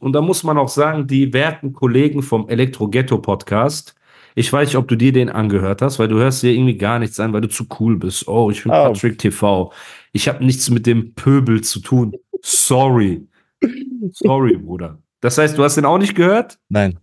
Und 0.00 0.12
da 0.14 0.20
muss 0.20 0.42
man 0.42 0.58
auch 0.58 0.68
sagen, 0.68 1.06
die 1.06 1.32
werten 1.32 1.72
Kollegen 1.72 2.22
vom 2.22 2.48
Elektro-Ghetto-Podcast, 2.48 3.94
ich 4.34 4.52
weiß 4.52 4.68
nicht, 4.68 4.76
ob 4.76 4.86
du 4.88 4.96
dir 4.96 5.12
den 5.12 5.28
angehört 5.28 5.82
hast, 5.82 5.98
weil 5.98 6.08
du 6.08 6.16
hörst 6.16 6.42
dir 6.42 6.52
irgendwie 6.52 6.76
gar 6.76 6.98
nichts 6.98 7.18
an, 7.20 7.32
weil 7.32 7.40
du 7.40 7.48
zu 7.48 7.66
cool 7.78 7.98
bist. 7.98 8.26
Oh, 8.28 8.50
ich 8.50 8.62
bin 8.62 8.72
Oh. 8.72 8.84
Patrick 8.92 9.18
TV. 9.18 9.72
Ich 10.12 10.28
habe 10.28 10.44
nichts 10.44 10.70
mit 10.70 10.86
dem 10.86 11.14
Pöbel 11.14 11.60
zu 11.62 11.80
tun. 11.80 12.14
Sorry. 12.42 13.26
Sorry, 14.12 14.56
Bruder. 14.56 14.98
Das 15.20 15.36
heißt, 15.36 15.58
du 15.58 15.64
hast 15.64 15.76
den 15.76 15.84
auch 15.84 15.98
nicht 15.98 16.14
gehört? 16.14 16.58
Nein. 16.68 16.98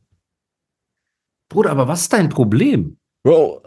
Bruder, 1.49 1.71
aber 1.71 1.87
was 1.87 2.01
ist 2.01 2.13
dein 2.13 2.29
Problem? 2.29 2.97
Bro, 3.23 3.61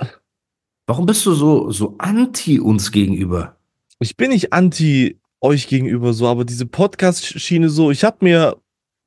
Warum 0.86 1.06
bist 1.06 1.24
du 1.24 1.32
so, 1.34 1.70
so 1.70 1.94
anti 1.98 2.58
uns 2.58 2.90
gegenüber? 2.90 3.56
ich 4.00 4.16
bin 4.16 4.30
nicht 4.30 4.52
anti 4.52 5.20
euch 5.42 5.68
gegenüber 5.68 6.12
so, 6.14 6.26
aber 6.26 6.44
diese 6.44 6.66
Podcast-Schiene 6.66 7.68
so, 7.68 7.90
ich 7.90 8.02
hab 8.02 8.22
mir, 8.22 8.56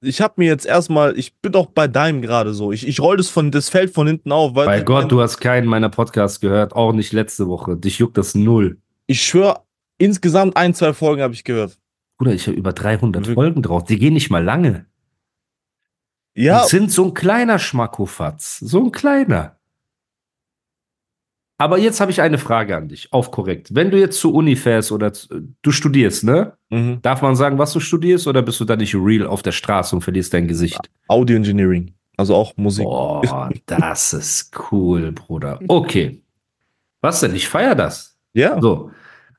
ich 0.04 0.22
hab 0.22 0.38
mir 0.38 0.48
jetzt 0.48 0.66
erstmal, 0.66 1.18
ich 1.18 1.34
bin 1.38 1.56
auch 1.56 1.68
bei 1.68 1.88
deinem 1.88 2.22
gerade 2.22 2.54
so. 2.54 2.72
Ich, 2.72 2.88
ich 2.88 3.00
roll 3.00 3.18
das 3.18 3.30
von, 3.30 3.52
das 3.52 3.70
Feld 3.70 3.94
von 3.94 4.08
hinten 4.08 4.32
auf, 4.32 4.54
Bei 4.54 4.82
Gott, 4.82 5.12
du 5.12 5.22
hast 5.22 5.40
keinen 5.40 5.68
meiner 5.68 5.90
Podcasts 5.90 6.40
gehört, 6.40 6.76
auch 6.76 6.94
nicht 6.94 7.14
letzte 7.14 7.48
Woche. 7.48 7.78
Dich 7.78 8.00
juckt 8.00 8.18
das 8.18 8.36
null. 8.36 8.78
ich 9.08 9.24
schwör, 9.24 9.64
insgesamt 9.98 10.58
ein, 10.58 10.74
zwei 10.74 10.94
Folgen 10.94 11.22
habe 11.22 11.34
ich 11.34 11.44
gehört. 11.44 11.78
Bruder, 12.18 12.34
ich 12.34 12.48
habe 12.48 12.58
über 12.58 12.74
300 12.74 13.22
Wirklich? 13.24 13.36
Folgen 13.36 13.62
drauf. 13.64 13.86
Die 13.86 13.98
gehen 13.98 14.14
nicht 14.14 14.30
mal 14.30 14.44
lange. 14.44 14.86
Ja, 16.36 16.64
Die 16.64 16.70
sind 16.70 16.92
so 16.92 17.06
ein 17.06 17.14
kleiner 17.14 17.60
Schmackofatz. 17.60 18.60
So 18.60 18.86
ein 18.86 18.92
kleiner. 18.92 19.58
Aber 21.64 21.78
jetzt 21.78 22.02
habe 22.02 22.12
ich 22.12 22.20
eine 22.20 22.38
Frage 22.38 22.76
an 22.76 22.90
dich, 22.90 23.14
auf 23.14 23.32
korrekt. 23.32 23.70
Wenn 23.74 23.90
du 23.90 23.98
jetzt 23.98 24.20
zur 24.20 24.34
Uni 24.34 24.58
fährst 24.58 24.92
oder 24.92 25.14
zu, 25.14 25.30
du 25.62 25.72
studierst, 25.72 26.26
ne? 26.26 26.58
mhm. 26.70 27.00
Darf 27.02 27.22
man 27.22 27.38
sagen, 27.38 27.58
was 27.58 27.72
du 27.72 27.80
studierst 27.80 28.28
oder 28.28 28.42
bist 28.42 28.60
du 28.60 28.66
da 28.66 28.76
nicht 28.76 28.94
real 28.94 29.26
auf 29.26 29.44
der 29.44 29.54
Straße 29.54 29.96
und 29.96 30.02
verlierst 30.02 30.34
dein 30.34 30.50
Gesicht? 30.50 30.78
Audio 31.08 31.38
Engineering, 31.38 31.94
also 32.18 32.36
auch 32.36 32.52
Musik. 32.58 32.84
Boah, 32.84 33.50
das 33.66 34.12
ist 34.12 34.52
cool, 34.74 35.14
Bruder. 35.14 35.58
Okay. 35.70 36.22
Was 37.00 37.22
denn? 37.22 37.34
Ich 37.34 37.48
feier 37.48 37.76
das. 37.76 38.18
Ja, 38.34 38.60
So. 38.60 38.92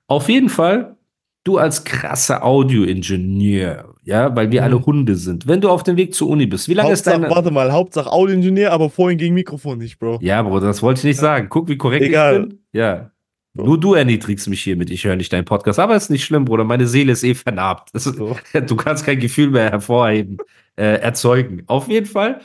Auf 0.06 0.30
jeden 0.30 0.48
Fall, 0.48 0.96
du 1.44 1.58
als 1.58 1.84
krasser 1.84 2.42
Audioingenieur, 2.42 3.93
ja, 4.04 4.34
weil 4.36 4.50
wir 4.50 4.60
Mhm. 4.60 4.64
alle 4.66 4.86
Hunde 4.86 5.16
sind. 5.16 5.46
Wenn 5.46 5.60
du 5.60 5.68
auf 5.70 5.82
dem 5.82 5.96
Weg 5.96 6.14
zur 6.14 6.28
Uni 6.28 6.46
bist, 6.46 6.68
wie 6.68 6.74
lange 6.74 6.92
ist 6.92 7.00
Hauptsache, 7.06 7.20
deine. 7.22 7.34
warte 7.34 7.50
mal, 7.50 7.72
Hauptsache 7.72 8.10
Audio 8.12 8.34
Engineer, 8.34 8.72
aber 8.72 8.90
vorhin 8.90 9.18
gegen 9.18 9.34
Mikrofon 9.34 9.78
nicht, 9.78 9.98
Bro. 9.98 10.18
Ja, 10.22 10.42
Bruder, 10.42 10.66
das 10.66 10.82
wollte 10.82 10.98
ich 11.00 11.04
nicht 11.04 11.18
sagen. 11.18 11.48
Guck, 11.50 11.68
wie 11.68 11.76
korrekt 11.76 12.04
Egal. 12.04 12.42
ich 12.42 12.48
bin. 12.48 12.58
Ja. 12.72 13.10
Nur 13.56 13.78
du 13.78 13.94
erniedrigst 13.94 14.48
mich 14.48 14.62
hiermit. 14.64 14.90
Ich 14.90 15.04
höre 15.04 15.14
nicht 15.14 15.32
deinen 15.32 15.44
Podcast. 15.44 15.78
Aber 15.78 15.94
ist 15.94 16.10
nicht 16.10 16.24
schlimm, 16.24 16.44
Bruder. 16.44 16.64
Meine 16.64 16.88
Seele 16.88 17.12
ist 17.12 17.22
eh 17.22 17.34
vernarbt. 17.34 17.90
Ist, 17.92 18.04
So. 18.04 18.36
Du 18.66 18.74
kannst 18.74 19.04
kein 19.06 19.20
Gefühl 19.20 19.50
mehr 19.50 19.70
hervorheben, 19.70 20.38
äh, 20.76 20.96
erzeugen. 21.00 21.62
Auf 21.66 21.88
jeden 21.88 22.06
Fall. 22.06 22.40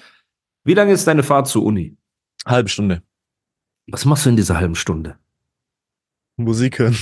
Wie 0.63 0.75
lange 0.75 0.91
ist 0.93 1.07
deine 1.07 1.23
Fahrt 1.23 1.47
zur 1.47 1.63
Uni? 1.63 1.95
Halbe 2.45 2.69
Stunde. 2.69 3.01
Was 3.87 4.05
machst 4.05 4.25
du 4.25 4.29
in 4.29 4.35
dieser 4.35 4.57
halben 4.59 4.75
Stunde? 4.75 5.17
Musik 6.37 6.77
hören. 6.79 6.95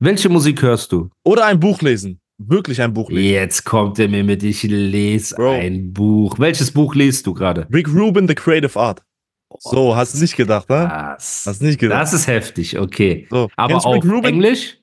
Welche 0.00 0.28
Musik 0.30 0.62
hörst 0.62 0.92
du? 0.92 1.10
Oder 1.22 1.44
ein 1.46 1.60
Buch 1.60 1.82
lesen. 1.82 2.20
Wirklich 2.38 2.80
ein 2.80 2.92
Buch 2.94 3.10
lesen. 3.10 3.32
Jetzt 3.34 3.64
kommt 3.64 3.98
er 3.98 4.08
mir 4.08 4.22
mit, 4.22 4.42
ich 4.44 4.62
lese 4.62 5.34
Bro. 5.34 5.50
ein 5.50 5.92
Buch. 5.92 6.38
Welches 6.38 6.70
Buch 6.70 6.94
liest 6.94 7.26
du 7.26 7.34
gerade? 7.34 7.66
Rick 7.72 7.88
Rubin, 7.92 8.28
The 8.28 8.34
Creative 8.34 8.78
Art. 8.78 9.02
So, 9.58 9.96
hast 9.96 10.14
du 10.14 10.20
nicht 10.20 10.36
gedacht, 10.36 10.68
ne? 10.68 10.86
Das, 11.16 11.44
Hast 11.46 11.60
du 11.60 11.66
nicht 11.66 11.80
gedacht. 11.80 12.00
das 12.02 12.12
ist 12.12 12.26
heftig, 12.26 12.78
okay. 12.78 13.26
So, 13.30 13.48
Aber 13.56 13.72
du 13.72 13.78
auf? 13.78 14.24
Englisch? 14.24 14.78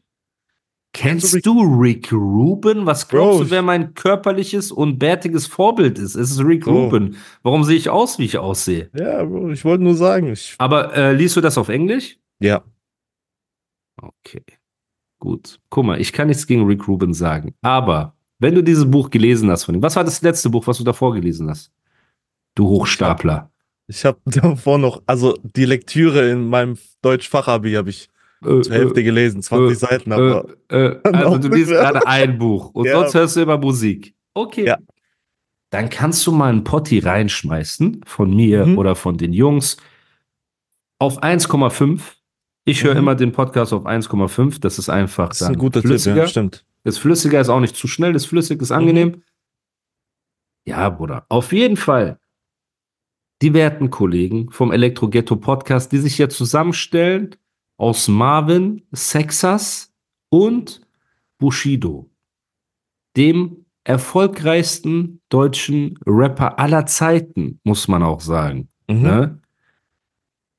Kennst 0.91 1.33
Rick- 1.35 1.43
du 1.43 1.61
Rick 1.79 2.11
Rubin? 2.11 2.85
Was 2.85 3.07
glaubst 3.07 3.37
Bro, 3.37 3.43
du, 3.45 3.49
wer 3.51 3.61
mein 3.61 3.93
körperliches 3.93 4.71
und 4.71 4.97
bärtiges 4.97 5.45
Vorbild 5.45 5.99
ist? 5.99 6.15
Es 6.15 6.31
ist 6.31 6.39
Rick 6.43 6.63
Bro. 6.65 6.85
Rubin. 6.85 7.15
Warum 7.43 7.63
sehe 7.63 7.75
ich 7.77 7.89
aus, 7.89 8.17
wie 8.17 8.25
ich 8.25 8.37
aussehe? 8.37 8.89
Ja, 8.97 9.23
Bro, 9.23 9.51
ich 9.51 9.63
wollte 9.65 9.83
nur 9.83 9.95
sagen. 9.95 10.33
Aber 10.57 10.95
äh, 10.95 11.13
liest 11.13 11.35
du 11.37 11.41
das 11.41 11.57
auf 11.57 11.69
Englisch? 11.69 12.17
ja. 12.39 12.63
Okay. 14.01 14.43
Gut. 15.25 15.59
Guck 15.69 15.85
mal, 15.85 15.99
ich 15.99 16.13
kann 16.13 16.27
nichts 16.27 16.45
gegen 16.45 16.65
Rick 16.65 16.87
Rubin 16.87 17.13
sagen. 17.13 17.55
Aber 17.61 18.13
wenn 18.39 18.53
du 18.53 18.61
dieses 18.63 18.89
Buch 18.89 19.09
gelesen 19.09 19.49
hast 19.49 19.63
von 19.63 19.73
ihm, 19.75 19.81
was 19.81 19.95
war 19.95 20.03
das 20.03 20.21
letzte 20.21 20.49
Buch, 20.49 20.67
was 20.67 20.77
du 20.77 20.83
davor 20.83 21.13
gelesen 21.15 21.49
hast? 21.49 21.71
Du 22.53 22.67
Hochstapler. 22.67 23.49
Ich 23.87 24.05
habe 24.05 24.19
davor 24.25 24.77
noch, 24.77 25.01
also 25.07 25.37
die 25.43 25.65
Lektüre 25.65 26.29
in 26.29 26.47
meinem 26.47 26.77
Deutsch-Fachabi 27.01 27.73
habe 27.73 27.89
ich 27.89 28.07
Äh, 28.43 28.61
zur 28.61 28.75
Hälfte 28.75 29.03
gelesen, 29.03 29.41
20 29.41 29.77
Seiten, 29.79 30.11
aber 30.11 30.45
Äh, 30.69 30.85
äh, 30.89 30.99
also 31.13 31.37
du 31.39 31.47
liest 31.55 31.71
gerade 31.71 32.05
ein 32.05 32.37
Buch 32.37 32.69
und 32.73 32.85
Ja. 32.85 32.99
sonst 32.99 33.15
hörst 33.15 33.35
du 33.35 33.41
immer 33.41 33.57
Musik. 33.57 34.13
Okay. 34.35 34.65
Ja. 34.65 34.77
Dann 35.71 35.89
kannst 35.89 36.25
du 36.27 36.31
mal 36.31 36.49
einen 36.51 36.63
Potti 36.63 36.99
reinschmeißen 36.99 38.01
von 38.05 38.35
mir 38.35 38.65
Mhm. 38.67 38.77
oder 38.77 38.95
von 38.95 39.17
den 39.17 39.33
Jungs 39.33 39.77
auf 40.99 41.21
1,5. 41.23 42.14
Ich 42.65 42.83
höre 42.83 42.93
Mhm. 42.93 42.99
immer 42.99 43.15
den 43.15 43.31
Podcast 43.31 43.73
auf 43.73 43.85
1,5. 43.85 44.59
Das 44.59 44.79
ist 44.79 44.89
einfach 44.89 45.29
das 45.29 45.41
ist 45.41 45.47
dann 45.47 45.53
ein 45.55 45.59
guter 45.59 45.81
Tipp, 45.81 45.91
flüssiger. 45.91 46.15
ja, 46.17 46.27
stimmt. 46.27 46.65
Ist 46.83 46.97
flüssiger, 46.99 47.39
ist 47.39 47.49
auch 47.49 47.59
nicht 47.59 47.75
zu 47.75 47.87
schnell, 47.87 48.15
ist 48.15 48.25
flüssig, 48.25 48.57
Mhm. 48.57 48.63
ist 48.63 48.71
angenehm. 48.71 49.23
Ja, 50.65 50.89
Bruder. 50.89 51.25
Auf 51.29 51.53
jeden 51.53 51.77
Fall. 51.77 52.19
Die 53.41 53.53
werten 53.53 53.89
Kollegen 53.91 54.49
vom 54.51 54.71
Elektro 54.71 55.09
Ghetto 55.09 55.35
Podcast, 55.35 55.91
die 55.91 55.99
sich 55.99 56.17
ja 56.17 56.27
zusammenstellen 56.29 57.35
aus 57.77 58.07
Marvin, 58.07 58.81
Sexas 58.93 59.93
und 60.29 60.81
Bushido, 61.37 62.09
dem 63.17 63.65
erfolgreichsten 63.83 65.21
deutschen 65.29 65.99
Rapper 66.07 66.57
aller 66.57 66.85
Zeiten, 66.87 67.59
muss 67.63 67.87
man 67.87 68.01
auch 68.01 68.21
sagen. 68.21 68.69
Mhm. 68.89 69.01
Ne? 69.01 69.41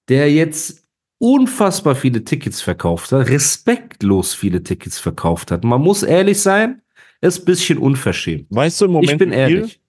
Der 0.09 0.31
jetzt 0.33 0.86
unfassbar 1.19 1.95
viele 1.95 2.25
Tickets 2.25 2.61
verkauft 2.61 3.13
hat, 3.13 3.29
respektlos 3.29 4.35
viele 4.35 4.63
Tickets 4.63 4.99
verkauft 4.99 5.51
hat. 5.51 5.65
Man 5.65 5.81
muss 5.81 6.03
ehrlich 6.03 6.41
sein, 6.41 6.83
ist 7.21 7.41
ein 7.41 7.45
bisschen 7.47 7.79
unverschämt. 7.79 8.47
Weißt 8.51 8.81
du 8.81 8.87
im 8.87 8.93
Moment, 8.93 9.13
ich 9.13 9.19
bin 9.19 9.31
wie 9.31 9.35
viel? 9.35 9.41
ehrlich. 9.41 9.81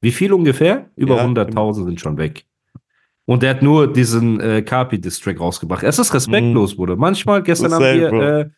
Wie 0.00 0.12
viel 0.12 0.32
ungefähr? 0.32 0.90
Über 0.96 1.16
Ja, 1.16 1.24
100.000 1.24 1.84
sind 1.84 2.00
schon 2.00 2.16
weg. 2.16 2.46
Und 3.26 3.42
der 3.42 3.50
hat 3.50 3.62
nur 3.62 3.92
diesen 3.92 4.40
äh, 4.40 4.62
Carpi-Distrack 4.62 5.38
rausgebracht. 5.38 5.84
Es 5.84 5.98
ist 5.98 6.12
respektlos, 6.12 6.74
Bruder. 6.74 6.96
Manchmal, 6.96 7.42
gestern 7.42 7.72
haben, 7.72 7.82
wir, 7.82 8.12
äh, 8.12 8.50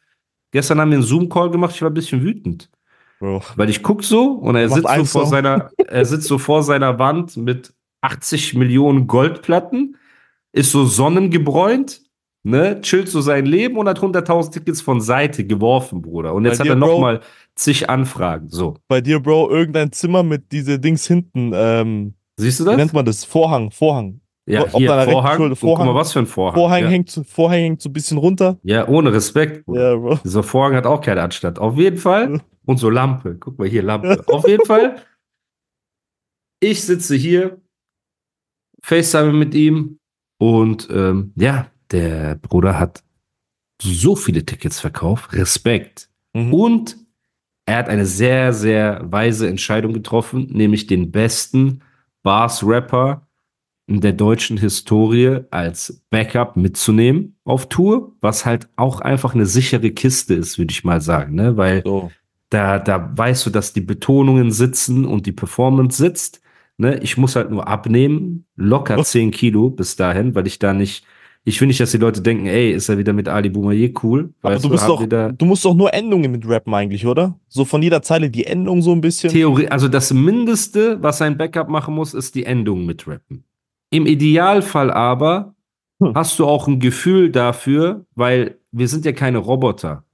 gestern 0.50 0.80
haben 0.80 0.90
wir 0.90 0.98
einen 0.98 1.06
Zoom-Call 1.06 1.50
gemacht, 1.50 1.74
ich 1.74 1.82
war 1.82 1.90
ein 1.90 1.94
bisschen 1.94 2.22
wütend. 2.22 2.70
Bro. 3.18 3.42
Weil 3.56 3.70
ich 3.70 3.82
guck 3.82 4.02
so 4.02 4.32
und 4.32 4.56
er 4.56 4.68
Macht 4.68 4.82
sitzt 4.82 5.12
so, 5.12 5.20
vor 5.20 5.26
seiner, 5.26 5.70
er 5.76 6.04
sitzt 6.04 6.26
so 6.26 6.38
vor 6.38 6.62
seiner 6.62 6.98
Wand 6.98 7.36
mit 7.36 7.74
80 8.00 8.54
Millionen 8.54 9.06
Goldplatten, 9.06 9.96
ist 10.52 10.70
so 10.72 10.84
sonnengebräunt, 10.84 12.02
ne, 12.44 12.80
chillt 12.82 13.08
so 13.08 13.20
sein 13.20 13.46
Leben 13.46 13.76
und 13.78 13.88
hat 13.88 14.00
100.000 14.00 14.52
Tickets 14.52 14.80
von 14.80 15.00
Seite 15.00 15.44
geworfen, 15.46 16.02
Bruder. 16.02 16.34
Und 16.34 16.44
jetzt 16.44 16.58
Bei 16.58 16.64
hat 16.64 16.68
er 16.70 16.74
dir, 16.74 16.80
noch 16.80 16.88
Bro? 16.88 17.00
mal 17.00 17.20
zig 17.54 17.88
Anfragen. 17.88 18.48
So, 18.48 18.76
Bei 18.88 19.00
dir, 19.00 19.20
Bro, 19.20 19.50
irgendein 19.50 19.92
Zimmer 19.92 20.22
mit 20.22 20.50
diese 20.52 20.78
Dings 20.78 21.06
hinten, 21.06 21.52
ähm, 21.54 22.14
siehst 22.36 22.60
du 22.60 22.64
wie 22.64 22.68
das? 22.68 22.76
nennt 22.76 22.92
man 22.92 23.04
das? 23.04 23.24
Vorhang, 23.24 23.70
Vorhang. 23.70 24.20
Ja, 24.44 24.66
hier, 24.76 24.88
Vorhang. 24.88 25.36
Schulter, 25.36 25.42
Und 25.44 25.60
guck 25.60 25.78
mal, 25.78 25.84
Vorhang. 25.84 25.94
was 25.94 26.12
für 26.12 26.18
ein 26.18 26.26
Vorhang. 26.26 26.54
Vorhang, 26.56 26.82
ja. 26.82 26.88
hängt, 26.88 27.10
so- 27.10 27.22
Vorhang 27.22 27.58
hängt 27.60 27.80
so 27.80 27.88
ein 27.88 27.92
bisschen 27.92 28.18
runter. 28.18 28.58
ja, 28.64 28.88
ohne 28.88 29.12
Respekt, 29.12 29.64
Bruder. 29.64 29.90
Ja, 29.92 29.96
Bro. 29.96 30.18
Dieser 30.24 30.42
Vorhang 30.42 30.74
hat 30.74 30.84
auch 30.86 31.00
keine 31.00 31.22
Anstand. 31.22 31.58
Auf 31.60 31.76
jeden 31.78 31.96
Fall. 31.98 32.40
Und 32.66 32.76
so 32.78 32.90
Lampe. 32.90 33.36
Guck 33.38 33.58
mal 33.58 33.68
hier, 33.68 33.82
Lampe. 33.84 34.22
Auf 34.26 34.46
jeden 34.48 34.64
Fall. 34.66 34.96
Ich 36.60 36.82
sitze 36.84 37.14
hier, 37.16 37.60
FaceTime 38.82 39.32
mit 39.32 39.54
ihm 39.54 39.98
und 40.42 40.88
ähm, 40.90 41.30
ja, 41.36 41.68
der 41.92 42.34
Bruder 42.34 42.76
hat 42.76 43.04
so 43.80 44.16
viele 44.16 44.44
Tickets 44.44 44.80
verkauft. 44.80 45.32
Respekt. 45.34 46.08
Mhm. 46.32 46.52
Und 46.52 46.96
er 47.64 47.76
hat 47.76 47.88
eine 47.88 48.06
sehr, 48.06 48.52
sehr 48.52 49.00
weise 49.04 49.48
Entscheidung 49.48 49.92
getroffen, 49.92 50.48
nämlich 50.50 50.88
den 50.88 51.12
besten 51.12 51.82
Bars-Rapper 52.24 53.28
in 53.86 54.00
der 54.00 54.14
deutschen 54.14 54.58
Historie 54.58 55.42
als 55.52 56.02
Backup 56.10 56.56
mitzunehmen 56.56 57.36
auf 57.44 57.68
Tour, 57.68 58.16
was 58.20 58.44
halt 58.44 58.68
auch 58.74 59.00
einfach 59.00 59.36
eine 59.36 59.46
sichere 59.46 59.92
Kiste 59.92 60.34
ist, 60.34 60.58
würde 60.58 60.72
ich 60.72 60.82
mal 60.82 61.00
sagen, 61.00 61.36
ne? 61.36 61.56
Weil 61.56 61.84
So. 61.86 62.10
Da, 62.50 62.80
da 62.80 63.12
weißt 63.16 63.46
du, 63.46 63.50
dass 63.50 63.72
die 63.72 63.80
Betonungen 63.80 64.50
sitzen 64.50 65.04
und 65.04 65.24
die 65.24 65.32
Performance 65.32 65.98
sitzt. 65.98 66.42
Ne? 66.78 66.98
Ich 67.02 67.16
muss 67.16 67.36
halt 67.36 67.50
nur 67.50 67.68
abnehmen, 67.68 68.46
locker 68.56 68.98
Oh. 68.98 69.02
10 69.02 69.30
Kilo 69.30 69.70
bis 69.70 69.96
dahin, 69.96 70.34
weil 70.34 70.46
ich 70.46 70.58
da 70.58 70.72
nicht, 70.72 71.04
ich 71.44 71.60
will 71.60 71.68
nicht, 71.68 71.80
dass 71.80 71.90
die 71.90 71.98
Leute 71.98 72.22
denken, 72.22 72.46
ey, 72.46 72.72
ist 72.72 72.88
er 72.88 72.98
wieder 72.98 73.12
mit 73.12 73.28
Ali 73.28 73.50
Boumaier 73.50 73.90
cool. 74.02 74.32
Aber 74.42 74.58
du 74.58 74.68
bist 74.70 74.88
doch, 74.88 75.04
du 75.06 75.44
musst 75.44 75.64
doch 75.64 75.74
nur 75.74 75.92
Endungen 75.92 76.30
mit 76.32 76.48
rappen 76.48 76.72
eigentlich, 76.74 77.06
oder? 77.06 77.38
So 77.48 77.64
von 77.64 77.82
jeder 77.82 78.02
Zeile 78.02 78.30
die 78.30 78.46
Endung 78.46 78.80
so 78.82 78.92
ein 78.92 79.00
bisschen. 79.00 79.30
Theorie, 79.30 79.68
also 79.68 79.88
das 79.88 80.12
Mindeste, 80.12 81.02
was 81.02 81.20
ein 81.22 81.36
Backup 81.36 81.68
machen 81.68 81.94
muss, 81.94 82.14
ist 82.14 82.34
die 82.34 82.44
Endung 82.44 82.86
mitrappen. 82.86 83.44
Im 83.90 84.06
Idealfall 84.06 84.90
aber 84.90 85.54
Hm. 86.02 86.14
hast 86.14 86.38
du 86.38 86.46
auch 86.46 86.66
ein 86.66 86.80
Gefühl 86.80 87.30
dafür, 87.30 88.06
weil 88.14 88.58
wir 88.72 88.88
sind 88.88 89.04
ja 89.04 89.12
keine 89.12 89.38
Roboter. 89.38 90.04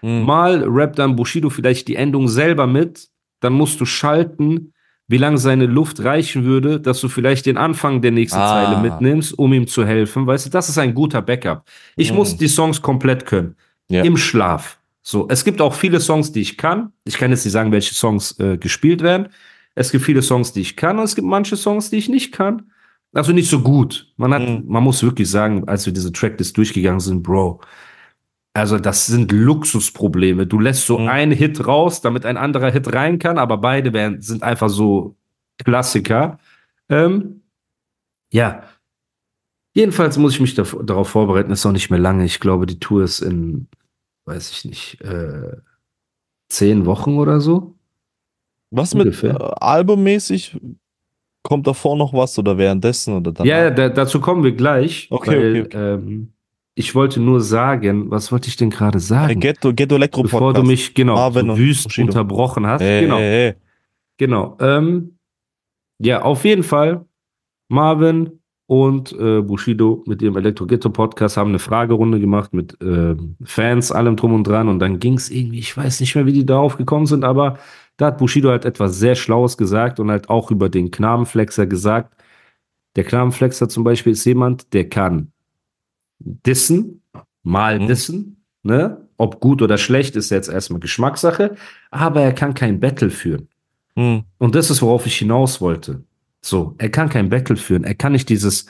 Hm. 0.00 0.22
Mal 0.24 0.64
rappt 0.66 0.98
dann 0.98 1.16
Bushido 1.16 1.50
vielleicht 1.50 1.88
die 1.88 1.96
Endung 1.96 2.28
selber 2.28 2.66
mit, 2.66 3.08
dann 3.40 3.52
musst 3.54 3.80
du 3.80 3.84
schalten, 3.84 4.72
wie 5.08 5.18
lange 5.18 5.38
seine 5.38 5.66
Luft 5.66 6.02
reichen 6.02 6.44
würde, 6.44 6.80
dass 6.80 7.00
du 7.00 7.08
vielleicht 7.08 7.46
den 7.46 7.56
Anfang 7.58 8.00
der 8.00 8.10
nächsten 8.10 8.38
Ah. 8.38 8.64
Zeile 8.64 8.80
mitnimmst, 8.80 9.38
um 9.38 9.52
ihm 9.52 9.66
zu 9.66 9.84
helfen. 9.86 10.26
Weißt 10.26 10.46
du, 10.46 10.50
das 10.50 10.68
ist 10.68 10.78
ein 10.78 10.94
guter 10.94 11.20
Backup. 11.22 11.64
Ich 11.96 12.10
Mhm. 12.10 12.16
muss 12.16 12.36
die 12.36 12.48
Songs 12.48 12.80
komplett 12.80 13.26
können. 13.26 13.56
Ja. 13.88 14.02
Im 14.02 14.16
Schlaf. 14.16 14.78
So, 15.02 15.26
es 15.28 15.44
gibt 15.44 15.60
auch 15.60 15.74
viele 15.74 16.00
Songs, 16.00 16.32
die 16.32 16.40
ich 16.40 16.56
kann. 16.56 16.92
Ich 17.04 17.18
kann 17.18 17.30
jetzt 17.30 17.44
nicht 17.44 17.52
sagen, 17.52 17.70
welche 17.72 17.94
Songs 17.94 18.38
äh, 18.40 18.56
gespielt 18.56 19.02
werden. 19.02 19.28
Es 19.74 19.90
gibt 19.92 20.04
viele 20.04 20.22
Songs, 20.22 20.52
die 20.54 20.62
ich 20.62 20.76
kann, 20.76 20.98
und 20.98 21.04
es 21.04 21.14
gibt 21.14 21.26
manche 21.28 21.56
Songs, 21.56 21.90
die 21.90 21.96
ich 21.96 22.08
nicht 22.08 22.32
kann. 22.32 22.70
Also 23.12 23.32
nicht 23.32 23.50
so 23.50 23.60
gut. 23.60 24.08
Man 24.16 24.32
hat, 24.32 24.42
Mhm. 24.42 24.62
man 24.66 24.82
muss 24.82 25.02
wirklich 25.02 25.28
sagen, 25.30 25.68
als 25.68 25.84
wir 25.84 25.92
diese 25.92 26.10
Tracklist 26.12 26.56
durchgegangen 26.56 27.00
sind, 27.00 27.22
Bro, 27.22 27.60
also 28.54 28.78
das 28.78 29.06
sind 29.06 29.32
Luxusprobleme. 29.32 30.46
Du 30.46 30.60
lässt 30.60 30.86
so 30.86 30.98
Mhm. 30.98 31.08
einen 31.08 31.32
Hit 31.32 31.66
raus, 31.66 32.00
damit 32.00 32.24
ein 32.24 32.36
anderer 32.36 32.70
Hit 32.70 32.92
rein 32.94 33.18
kann, 33.18 33.36
aber 33.36 33.58
beide 33.58 33.92
werden, 33.92 34.22
sind 34.22 34.42
einfach 34.42 34.68
so 34.68 35.16
Klassiker. 35.64 36.38
Ähm, 36.88 37.42
ja. 38.32 38.62
Jedenfalls 39.74 40.18
muss 40.18 40.34
ich 40.34 40.40
mich 40.40 40.54
da, 40.54 40.62
darauf 40.62 41.08
vorbereiten. 41.08 41.50
Ist 41.50 41.66
auch 41.66 41.72
nicht 41.72 41.90
mehr 41.90 41.98
lange. 41.98 42.24
Ich 42.24 42.38
glaube, 42.38 42.66
die 42.66 42.78
Tour 42.78 43.02
ist 43.02 43.20
in, 43.20 43.66
weiß 44.26 44.50
ich 44.52 44.64
nicht, 44.64 45.00
äh, 45.00 45.56
zehn 46.48 46.86
Wochen 46.86 47.18
oder 47.18 47.40
so. 47.40 47.74
Was 48.70 48.94
mit 48.94 49.06
Ungefähr. 49.06 49.34
äh, 49.34 49.54
albummäßig? 49.60 50.56
Kommt 51.42 51.66
davor 51.66 51.96
noch 51.96 52.12
was 52.12 52.38
oder 52.38 52.56
währenddessen 52.56 53.14
oder 53.16 53.32
danach? 53.32 53.46
Ja, 53.48 53.70
da, 53.70 53.88
dazu 53.88 54.20
kommen 54.20 54.44
wir 54.44 54.52
gleich. 54.52 55.08
Okay, 55.10 55.30
weil, 55.30 55.60
okay, 55.62 55.62
okay. 55.62 55.94
Ähm, 55.94 56.32
ich 56.76 56.94
wollte 56.94 57.20
nur 57.20 57.40
sagen, 57.40 58.10
was 58.10 58.32
wollte 58.32 58.48
ich 58.48 58.56
denn 58.56 58.70
gerade 58.70 58.98
Äh, 58.98 59.00
sagen? 59.00 59.40
Ghetto, 59.40 59.72
Ghetto 59.72 59.94
Elektro 59.96 60.22
Bevor 60.22 60.40
Podcast. 60.40 60.62
du 60.64 60.66
mich 60.70 60.94
genau 60.94 61.14
Marvin 61.14 61.46
so 61.48 61.58
wüst 61.58 61.84
Bushido. 61.84 62.06
unterbrochen 62.08 62.66
hast. 62.66 62.80
Ey, 62.82 63.02
genau, 63.02 63.18
ey, 63.18 63.46
ey. 63.48 63.54
genau. 64.18 64.56
Ähm, 64.60 65.18
ja, 66.00 66.22
auf 66.22 66.44
jeden 66.44 66.62
Fall. 66.64 67.04
Marvin 67.68 68.40
und 68.66 69.12
äh, 69.12 69.42
Bushido 69.42 70.02
mit 70.06 70.22
ihrem 70.22 70.36
Elektro 70.36 70.66
Ghetto 70.66 70.90
Podcast 70.90 71.36
haben 71.36 71.50
eine 71.50 71.58
Fragerunde 71.58 72.18
gemacht 72.18 72.52
mit 72.54 72.76
ähm, 72.82 73.36
Fans, 73.44 73.92
allem 73.92 74.16
drum 74.16 74.32
und 74.34 74.46
dran. 74.46 74.68
Und 74.68 74.78
dann 74.80 74.98
ging 74.98 75.14
es 75.14 75.30
irgendwie, 75.30 75.58
ich 75.58 75.76
weiß 75.76 76.00
nicht 76.00 76.14
mehr, 76.14 76.26
wie 76.26 76.32
die 76.32 76.46
darauf 76.46 76.76
gekommen 76.76 77.06
sind, 77.06 77.24
aber 77.24 77.58
da 77.98 78.06
hat 78.06 78.18
Bushido 78.18 78.48
halt 78.50 78.64
etwas 78.64 78.98
sehr 78.98 79.14
Schlaues 79.14 79.56
gesagt 79.56 80.00
und 80.00 80.10
halt 80.10 80.28
auch 80.28 80.50
über 80.50 80.68
den 80.68 80.90
Knabenflexer 80.90 81.66
gesagt. 81.66 82.14
Der 82.96 83.04
Knabenflexer 83.04 83.68
zum 83.68 83.84
Beispiel 83.84 84.12
ist 84.12 84.24
jemand, 84.24 84.72
der 84.72 84.88
kann 84.88 85.30
dissen, 86.24 87.02
mal 87.42 87.78
Mhm. 87.80 87.86
dissen, 87.86 88.44
ne? 88.62 88.98
Ob 89.16 89.38
gut 89.40 89.62
oder 89.62 89.78
schlecht 89.78 90.16
ist 90.16 90.30
jetzt 90.30 90.48
erstmal 90.48 90.80
Geschmackssache, 90.80 91.54
aber 91.90 92.22
er 92.22 92.32
kann 92.32 92.54
kein 92.54 92.80
Battle 92.80 93.10
führen. 93.10 93.48
Hm. 93.96 94.24
Und 94.38 94.54
das 94.56 94.70
ist, 94.70 94.82
worauf 94.82 95.06
ich 95.06 95.16
hinaus 95.16 95.60
wollte. 95.60 96.02
So, 96.42 96.74
er 96.78 96.88
kann 96.90 97.08
kein 97.08 97.28
Battle 97.30 97.56
führen. 97.56 97.84
Er 97.84 97.94
kann 97.94 98.12
nicht 98.12 98.28
dieses 98.28 98.66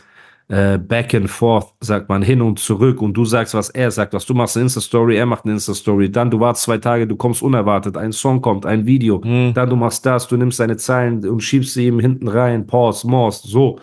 äh, 0.48 0.76
Back 0.76 1.14
and 1.14 1.30
Forth, 1.30 1.72
sagt 1.80 2.10
man, 2.10 2.20
hin 2.20 2.42
und 2.42 2.58
zurück 2.58 3.00
und 3.00 3.14
du 3.14 3.24
sagst, 3.24 3.54
was 3.54 3.70
er 3.70 3.90
sagt, 3.90 4.12
was 4.12 4.26
du 4.26 4.34
machst 4.34 4.56
eine 4.58 4.64
Insta-Story, 4.64 5.16
er 5.16 5.24
macht 5.24 5.44
eine 5.44 5.54
Insta-Story, 5.54 6.12
dann 6.12 6.30
du 6.30 6.38
wartest 6.38 6.64
zwei 6.66 6.76
Tage, 6.76 7.06
du 7.06 7.16
kommst 7.16 7.40
unerwartet, 7.42 7.96
ein 7.96 8.12
Song 8.12 8.42
kommt, 8.42 8.66
ein 8.66 8.84
Video, 8.84 9.22
Hm. 9.24 9.54
dann 9.54 9.70
du 9.70 9.76
machst 9.76 10.04
das, 10.04 10.28
du 10.28 10.36
nimmst 10.36 10.60
deine 10.60 10.76
Zeilen 10.76 11.26
und 11.26 11.40
schiebst 11.40 11.72
sie 11.72 11.86
ihm 11.86 11.98
hinten 11.98 12.28
rein, 12.28 12.66
Pause, 12.66 13.06
Morse, 13.08 13.48
so. 13.48 13.78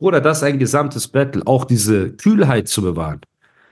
Oder 0.00 0.20
das 0.20 0.38
ist 0.38 0.44
ein 0.44 0.58
gesamtes 0.58 1.06
Battle, 1.06 1.42
auch 1.46 1.64
diese 1.64 2.10
Kühlheit 2.10 2.68
zu 2.68 2.82
bewahren. 2.82 3.20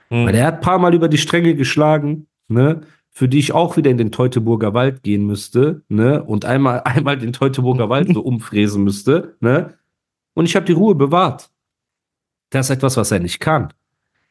Hm. 0.09 0.27
Weil 0.27 0.35
er 0.35 0.45
hat 0.47 0.55
ein 0.55 0.61
paar 0.61 0.79
Mal 0.79 0.93
über 0.93 1.09
die 1.09 1.17
Stränge 1.17 1.55
geschlagen, 1.55 2.27
ne? 2.47 2.81
Für 3.11 3.27
die 3.27 3.39
ich 3.39 3.51
auch 3.51 3.75
wieder 3.75 3.89
in 3.89 3.97
den 3.97 4.11
Teutoburger 4.11 4.73
Wald 4.73 5.03
gehen 5.03 5.25
müsste, 5.25 5.81
ne? 5.89 6.23
Und 6.23 6.45
einmal, 6.45 6.81
einmal 6.85 7.17
den 7.17 7.33
Teutoburger 7.33 7.89
Wald 7.89 8.13
so 8.13 8.21
umfräsen 8.21 8.83
müsste, 8.83 9.35
ne? 9.41 9.73
Und 10.35 10.45
ich 10.45 10.55
habe 10.55 10.65
die 10.65 10.73
Ruhe 10.73 10.95
bewahrt. 10.95 11.49
Das 12.51 12.67
ist 12.69 12.75
etwas, 12.75 12.95
was 12.95 13.11
er 13.11 13.19
nicht 13.19 13.39
kann. 13.39 13.73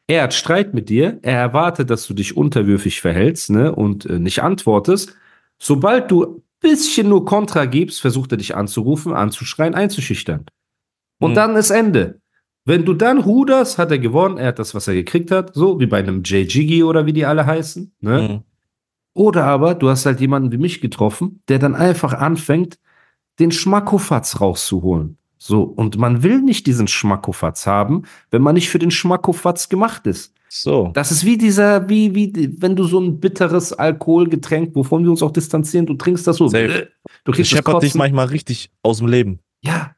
Er 0.07 0.23
hat 0.23 0.33
Streit 0.33 0.73
mit 0.73 0.89
dir, 0.89 1.19
er 1.21 1.37
erwartet, 1.37 1.89
dass 1.89 2.07
du 2.07 2.13
dich 2.13 2.35
unterwürfig 2.35 3.01
verhältst, 3.01 3.49
ne? 3.49 3.75
Und 3.75 4.05
äh, 4.05 4.19
nicht 4.19 4.41
antwortest. 4.41 5.15
Sobald 5.57 6.09
du 6.09 6.23
ein 6.23 6.41
bisschen 6.61 7.09
nur 7.09 7.25
Kontra 7.25 7.65
gibst, 7.65 7.99
versucht 7.99 8.31
er 8.31 8.37
dich 8.37 8.55
anzurufen, 8.55 9.13
anzuschreien, 9.13 9.75
einzuschüchtern. 9.75 10.45
Und 11.19 11.31
Hm. 11.31 11.35
dann 11.35 11.55
ist 11.55 11.69
Ende. 11.69 12.19
Wenn 12.65 12.85
du 12.85 12.93
dann 12.93 13.19
ruderst, 13.19 13.77
hat 13.77 13.91
er 13.91 13.99
gewonnen, 13.99 14.37
er 14.37 14.47
hat 14.47 14.59
das, 14.59 14.75
was 14.75 14.87
er 14.87 14.93
gekriegt 14.93 15.31
hat, 15.31 15.53
so 15.55 15.79
wie 15.79 15.85
bei 15.85 15.99
einem 15.99 16.21
Jay 16.23 16.43
Jiggy 16.43 16.83
oder 16.83 17.05
wie 17.05 17.13
die 17.13 17.25
alle 17.25 17.45
heißen. 17.45 17.91
Ne? 18.01 18.27
Hm. 18.27 18.39
Oder 19.13 19.45
aber 19.45 19.75
du 19.75 19.89
hast 19.89 20.05
halt 20.05 20.19
jemanden 20.21 20.51
wie 20.51 20.57
mich 20.57 20.81
getroffen, 20.81 21.41
der 21.47 21.59
dann 21.59 21.75
einfach 21.75 22.13
anfängt, 22.13 22.77
den 23.39 23.51
Schmackofatz 23.51 24.39
rauszuholen. 24.39 25.17
So, 25.37 25.63
und 25.63 25.97
man 25.97 26.21
will 26.21 26.41
nicht 26.41 26.67
diesen 26.67 26.87
Schmackofatz 26.87 27.65
haben, 27.65 28.03
wenn 28.29 28.41
man 28.41 28.55
nicht 28.55 28.69
für 28.69 28.79
den 28.79 28.91
Schmackofatz 28.91 29.69
gemacht 29.69 30.05
ist. 30.05 30.33
So. 30.49 30.91
Das 30.93 31.11
ist 31.11 31.25
wie 31.25 31.37
dieser, 31.37 31.87
wie, 31.89 32.13
wie, 32.13 32.55
wenn 32.59 32.75
du 32.75 32.83
so 32.83 32.99
ein 32.99 33.19
bitteres 33.19 33.71
Alkoholgetränk, 33.71 34.75
wovon 34.75 35.03
wir 35.03 35.11
uns 35.11 35.23
auch 35.23 35.31
distanzieren, 35.31 35.85
du 35.85 35.93
trinkst 35.93 36.27
das 36.27 36.37
so. 36.37 36.49
Safe. 36.49 36.89
Du 37.23 37.31
Das 37.31 37.35
kriegst 37.35 37.51
das 37.51 37.57
scheppert 37.57 37.83
dich 37.83 37.95
manchmal 37.95 38.27
richtig 38.27 38.71
aus 38.83 38.97
dem 38.97 39.07
Leben. 39.07 39.39
Ja. 39.61 39.95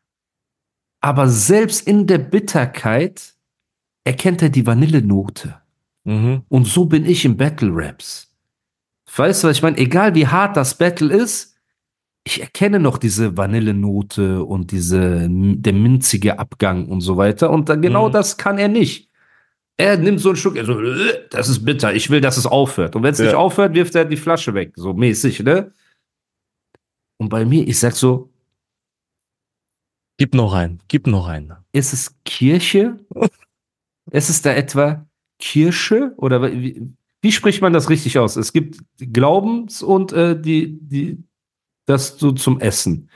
Aber 1.01 1.27
selbst 1.27 1.88
in 1.88 2.06
der 2.07 2.19
Bitterkeit 2.19 3.33
erkennt 4.03 4.42
er 4.42 4.50
die 4.50 4.65
Vanillenote. 4.65 5.56
Mhm. 6.03 6.44
Und 6.48 6.65
so 6.68 6.86
bin 6.86 7.06
ich 7.06 7.25
im 7.25 7.38
Battle 7.38 7.69
Raps. 7.74 8.27
Weißt 9.15 9.44
du, 9.44 9.48
was 9.50 9.57
ich 9.57 9.63
meine? 9.63 9.77
Egal 9.77 10.15
wie 10.15 10.27
hart 10.27 10.56
das 10.56 10.77
Battle 10.77 11.13
ist, 11.13 11.56
ich 12.24 12.39
erkenne 12.39 12.80
noch 12.80 12.98
diese 13.00 13.35
Vanillenote 13.35 14.44
und 14.44 14.71
diese, 14.71 15.28
der 15.30 15.73
minzige 15.73 16.37
Abgang 16.40 16.85
und 16.87 17.02
so 17.02 17.18
weiter. 17.18 17.49
Und 17.49 17.68
dann, 17.68 17.81
genau 17.81 18.07
Mhm. 18.09 18.14
das 18.14 18.37
kann 18.37 18.57
er 18.59 18.68
nicht. 18.68 19.09
Er 19.78 19.97
nimmt 19.97 20.19
so 20.19 20.30
ein 20.30 20.35
Stück, 20.35 20.56
er 20.56 20.66
so, 20.66 20.80
"Äh, 20.80 21.28
das 21.31 21.49
ist 21.49 21.66
bitter, 21.66 21.94
ich 21.95 22.11
will, 22.11 22.21
dass 22.21 22.37
es 22.37 22.45
aufhört. 22.45 22.95
Und 22.95 23.02
wenn 23.04 23.14
es 23.14 23.18
Ja. 23.19 23.26
nicht 23.26 23.35
aufhört, 23.35 23.73
wirft 23.73 23.95
er 23.95 24.06
die 24.06 24.18
Flasche 24.18 24.54
weg, 24.54 24.73
so 24.76 24.94
mäßig, 24.94 25.40
ne? 25.42 25.71
Und 27.18 27.30
bei 27.30 27.44
mir, 27.45 27.68
ich 27.68 27.80
sag 27.80 27.95
so, 27.95 28.31
Gib 30.21 30.35
noch 30.35 30.54
einen. 30.54 30.80
Gib 30.87 31.07
noch 31.07 31.28
einen. 31.28 31.51
ist 31.71 31.94
es 31.94 32.16
Kirche? 32.25 32.99
ist 34.11 34.30
es 34.30 34.44
da 34.44 34.54
etwa 34.54 35.07
Kirsche? 35.40 36.13
Oder 36.18 36.44
wie, 36.54 36.80
wie 37.23 37.31
spricht 37.31 37.63
man 37.63 37.73
das 37.73 37.90
richtig 37.90 38.19
aus? 38.19 38.35
Es 38.35 38.54
gibt 38.54 38.78
Glaubens- 38.99 39.81
und 39.81 40.13
äh, 40.13 40.40
die, 40.40 40.78
die, 40.80 41.23
das 41.87 42.19
so 42.19 42.33
zum 42.33 42.59
Essen. 42.59 43.09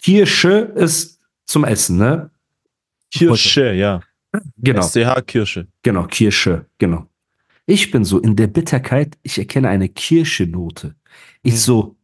Kirsche 0.00 0.72
ist 0.76 1.18
zum 1.46 1.64
Essen, 1.64 1.96
ne? 1.96 2.30
Kirsche, 3.12 3.72
ja. 3.72 4.00
Genau, 4.56 4.82
SCH 4.82 5.26
Kirsche. 5.26 5.66
genau, 5.82 6.04
Kirsche, 6.04 6.66
genau. 6.78 7.08
Ich 7.66 7.90
bin 7.90 8.04
so 8.04 8.20
in 8.20 8.36
der 8.36 8.46
Bitterkeit, 8.46 9.18
ich 9.24 9.36
erkenne 9.36 9.68
eine 9.68 9.88
Kirschenote. 9.88 10.94
Ich 11.42 11.54
Hm. 11.54 11.58
so, 11.58 11.95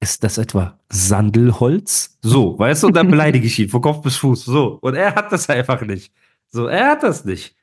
ist 0.00 0.24
das 0.24 0.38
etwa 0.38 0.78
Sandelholz? 0.88 2.18
So, 2.22 2.58
weißt 2.58 2.82
du, 2.82 2.86
und 2.88 2.96
dann 2.96 3.08
beleidige 3.10 3.46
ich 3.46 3.58
ihn 3.58 3.68
von 3.68 3.82
Kopf 3.82 4.02
bis 4.02 4.16
Fuß. 4.16 4.46
So, 4.46 4.78
und 4.80 4.94
er 4.94 5.14
hat 5.14 5.30
das 5.30 5.48
einfach 5.48 5.82
nicht. 5.82 6.12
So, 6.48 6.66
er 6.66 6.90
hat 6.90 7.02
das 7.02 7.24
nicht. 7.24 7.54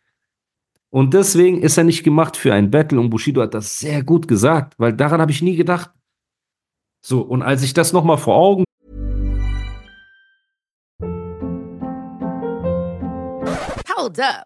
Und 0.89 1.13
deswegen 1.13 1.62
ist 1.62 1.77
er 1.77 1.84
nicht 1.84 2.03
gemacht 2.03 2.38
für 2.38 2.53
ein 2.53 2.72
Battle 2.72 3.00
und 3.00 3.10
Bushido 3.10 3.41
hat 3.41 3.53
das 3.53 3.79
sehr 3.79 4.03
gut 4.03 4.27
gesagt, 4.27 4.75
weil 4.77 4.94
daran 4.94 5.20
habe 5.20 5.32
ich 5.32 5.41
nie 5.41 5.56
gedacht. 5.56 5.91
So, 7.01 7.22
und 7.22 7.41
als 7.41 7.63
ich 7.63 7.74
das 7.74 7.91
nochmal 7.91 8.17
vor 8.17 8.36
Augen 8.36 8.63
Hold 13.98 14.20
up. 14.20 14.46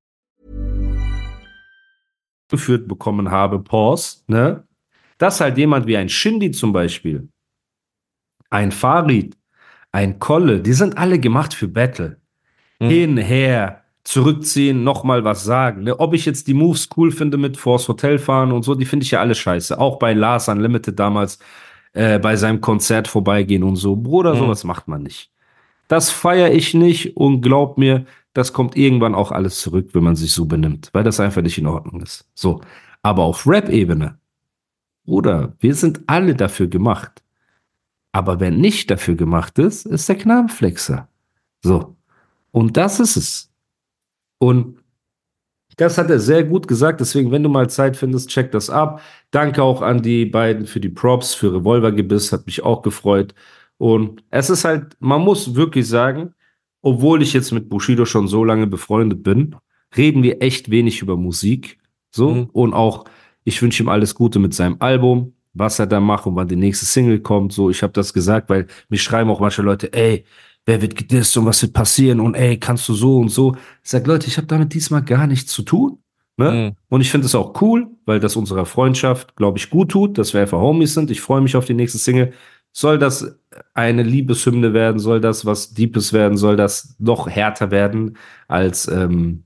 geführt 2.51 2.87
bekommen 2.87 3.31
habe, 3.31 3.59
Pause, 3.59 4.17
ne? 4.27 4.63
Dass 5.17 5.41
halt 5.41 5.57
jemand 5.57 5.87
wie 5.87 5.97
ein 5.97 6.09
Shindy 6.09 6.51
zum 6.51 6.71
Beispiel, 6.73 7.29
ein 8.49 8.71
Farid, 8.71 9.37
ein 9.91 10.19
Kolle, 10.19 10.59
die 10.61 10.73
sind 10.73 10.97
alle 10.97 11.19
gemacht 11.19 11.53
für 11.53 11.67
Battle. 11.67 12.17
Hin, 12.79 13.17
her, 13.17 13.83
zurückziehen, 14.03 14.83
nochmal 14.83 15.23
was 15.23 15.43
sagen. 15.43 15.83
Ne? 15.83 15.99
Ob 15.99 16.15
ich 16.15 16.25
jetzt 16.25 16.47
die 16.47 16.55
Moves 16.55 16.89
cool 16.97 17.11
finde 17.11 17.37
mit 17.37 17.57
Force 17.57 17.87
Hotel 17.87 18.17
fahren 18.17 18.51
und 18.51 18.63
so, 18.63 18.73
die 18.73 18.85
finde 18.85 19.03
ich 19.03 19.11
ja 19.11 19.19
alle 19.19 19.35
scheiße. 19.35 19.77
Auch 19.79 19.99
bei 19.99 20.13
Lars 20.13 20.47
Unlimited 20.47 20.97
damals 20.99 21.37
äh, 21.93 22.17
bei 22.17 22.35
seinem 22.35 22.59
Konzert 22.59 23.07
vorbeigehen 23.07 23.61
und 23.63 23.75
so. 23.75 23.95
Bruder, 23.95 24.33
Mhm. 24.33 24.39
sowas 24.39 24.63
macht 24.63 24.87
man 24.87 25.03
nicht. 25.03 25.29
Das 25.91 26.09
feiere 26.09 26.53
ich 26.53 26.73
nicht 26.73 27.17
und 27.17 27.41
glaub 27.41 27.77
mir, 27.77 28.05
das 28.31 28.53
kommt 28.53 28.77
irgendwann 28.77 29.13
auch 29.13 29.33
alles 29.33 29.59
zurück, 29.59 29.89
wenn 29.91 30.05
man 30.05 30.15
sich 30.15 30.31
so 30.31 30.45
benimmt, 30.45 30.89
weil 30.93 31.03
das 31.03 31.19
einfach 31.19 31.41
nicht 31.41 31.57
in 31.57 31.67
Ordnung 31.67 32.01
ist. 32.01 32.25
So. 32.33 32.61
Aber 33.01 33.23
auf 33.23 33.45
Rap-Ebene, 33.45 34.17
Bruder, 35.03 35.53
wir 35.59 35.75
sind 35.75 35.99
alle 36.07 36.33
dafür 36.33 36.67
gemacht. 36.67 37.21
Aber 38.13 38.39
wer 38.39 38.51
nicht 38.51 38.89
dafür 38.89 39.15
gemacht 39.15 39.59
ist, 39.59 39.85
ist 39.85 40.07
der 40.07 40.15
Knabenflexer. 40.15 41.09
So. 41.61 41.97
Und 42.51 42.77
das 42.77 43.01
ist 43.01 43.17
es. 43.17 43.51
Und 44.37 44.77
das 45.75 45.97
hat 45.97 46.09
er 46.09 46.21
sehr 46.21 46.45
gut 46.45 46.69
gesagt. 46.69 47.01
Deswegen, 47.01 47.31
wenn 47.31 47.43
du 47.43 47.49
mal 47.49 47.69
Zeit 47.69 47.97
findest, 47.97 48.29
check 48.29 48.53
das 48.53 48.69
ab. 48.69 49.01
Danke 49.31 49.61
auch 49.61 49.81
an 49.81 50.01
die 50.01 50.25
beiden 50.25 50.67
für 50.67 50.79
die 50.79 50.87
Props, 50.87 51.33
für 51.33 51.53
Revolvergebiss, 51.53 52.31
hat 52.31 52.45
mich 52.45 52.63
auch 52.63 52.81
gefreut. 52.81 53.35
Und 53.81 54.23
es 54.29 54.51
ist 54.51 54.63
halt, 54.63 54.95
man 54.99 55.21
muss 55.21 55.55
wirklich 55.55 55.87
sagen, 55.87 56.35
obwohl 56.83 57.23
ich 57.23 57.33
jetzt 57.33 57.51
mit 57.51 57.67
Bushido 57.67 58.05
schon 58.05 58.27
so 58.27 58.43
lange 58.43 58.67
befreundet 58.67 59.23
bin, 59.23 59.55
reden 59.97 60.21
wir 60.21 60.39
echt 60.43 60.69
wenig 60.69 61.01
über 61.01 61.17
Musik. 61.17 61.79
So. 62.11 62.29
Mhm. 62.29 62.49
Und 62.51 62.73
auch, 62.75 63.05
ich 63.43 63.59
wünsche 63.59 63.81
ihm 63.81 63.89
alles 63.89 64.13
Gute 64.13 64.37
mit 64.37 64.53
seinem 64.53 64.75
Album, 64.77 65.33
was 65.55 65.79
er 65.79 65.87
da 65.87 65.99
macht 65.99 66.27
und 66.27 66.35
wann 66.35 66.47
die 66.47 66.57
nächste 66.57 66.85
Single 66.85 67.21
kommt. 67.21 67.53
So, 67.53 67.71
ich 67.71 67.81
habe 67.81 67.91
das 67.91 68.13
gesagt, 68.13 68.51
weil 68.51 68.67
mich 68.89 69.01
schreiben 69.01 69.31
auch 69.31 69.39
manche 69.39 69.63
Leute, 69.63 69.91
ey, 69.93 70.25
wer 70.67 70.79
wird 70.79 70.95
gedisst 70.95 71.35
und 71.37 71.47
was 71.47 71.63
wird 71.63 71.73
passieren 71.73 72.19
und 72.19 72.35
ey, 72.35 72.59
kannst 72.59 72.87
du 72.87 72.93
so 72.93 73.17
und 73.17 73.29
so. 73.29 73.55
Ich 73.83 73.89
sag, 73.89 74.05
Leute, 74.05 74.27
ich 74.27 74.37
habe 74.37 74.45
damit 74.45 74.75
diesmal 74.75 75.01
gar 75.01 75.25
nichts 75.25 75.51
zu 75.51 75.63
tun. 75.63 75.97
Ne? 76.37 76.51
Mhm. 76.51 76.75
Und 76.87 77.01
ich 77.01 77.09
finde 77.09 77.25
es 77.25 77.33
auch 77.33 77.59
cool, 77.63 77.87
weil 78.05 78.19
das 78.19 78.35
unserer 78.35 78.67
Freundschaft, 78.67 79.35
glaube 79.35 79.57
ich, 79.57 79.71
gut 79.71 79.89
tut, 79.89 80.19
dass 80.19 80.35
wir 80.35 80.41
einfach 80.41 80.59
Homies 80.59 80.93
sind. 80.93 81.09
Ich 81.09 81.21
freue 81.21 81.41
mich 81.41 81.55
auf 81.55 81.65
die 81.65 81.73
nächste 81.73 81.97
Single. 81.97 82.31
Soll 82.73 82.99
das 82.99 83.40
eine 83.73 84.03
Liebeshymne 84.03 84.73
werden? 84.73 84.99
Soll 84.99 85.21
das 85.21 85.45
was 85.45 85.73
Deepes 85.73 86.13
werden? 86.13 86.37
Soll 86.37 86.55
das 86.55 86.95
noch 86.99 87.27
härter 87.27 87.71
werden 87.71 88.17
als 88.47 88.87
ähm, 88.87 89.43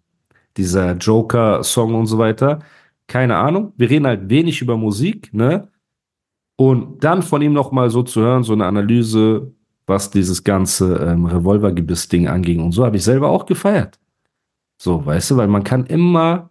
dieser 0.58 0.94
Joker-Song 0.94 1.96
und 1.96 2.06
so 2.06 2.18
weiter? 2.18 2.60
Keine 3.08 3.38
Ahnung. 3.38 3.74
Wir 3.78 3.90
reden 3.90 4.08
halt 4.08 4.30
wenig 4.30 4.62
über 4.62 4.78
Musik, 4.78 5.34
ne? 5.34 5.70
Und 6.58 7.04
dann 7.04 7.22
von 7.22 7.42
ihm 7.42 7.54
noch 7.54 7.72
mal 7.72 7.90
so 7.90 8.02
zu 8.04 8.22
hören, 8.22 8.44
so 8.44 8.54
eine 8.54 8.66
Analyse, 8.66 9.54
was 9.88 10.10
dieses 10.10 10.44
ganze 10.44 10.96
ähm, 10.96 11.26
Revolvergebiss-Ding 11.26 12.28
anging 12.28 12.62
und 12.62 12.72
so, 12.72 12.86
habe 12.86 12.98
ich 12.98 13.04
selber 13.04 13.30
auch 13.30 13.46
gefeiert. 13.46 14.00
So, 14.82 15.06
weißt 15.06 15.32
du, 15.32 15.38
weil 15.38 15.48
man 15.48 15.64
kann 15.64 15.86
immer 15.86 16.50